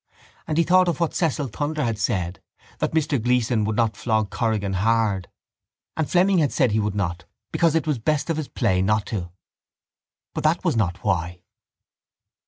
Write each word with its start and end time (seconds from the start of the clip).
And 0.47 0.57
he 0.57 0.63
thought 0.63 0.87
of 0.87 0.99
what 0.99 1.13
Cecil 1.13 1.49
Thunder 1.49 1.83
had 1.83 1.99
said; 1.99 2.41
that 2.79 2.93
Mr 2.95 3.21
Gleeson 3.21 3.65
would 3.65 3.75
not 3.75 3.95
flog 3.95 4.31
Corrigan 4.31 4.73
hard. 4.73 5.27
And 5.95 6.09
Fleming 6.09 6.39
had 6.39 6.51
said 6.51 6.71
he 6.71 6.79
would 6.79 6.95
not 6.95 7.25
because 7.51 7.75
it 7.75 7.85
was 7.85 7.99
best 7.99 8.27
of 8.31 8.37
his 8.37 8.47
play 8.47 8.81
not 8.81 9.05
to. 9.13 9.29
But 10.33 10.43
that 10.43 10.63
was 10.65 10.75
not 10.75 11.03
why. 11.03 11.41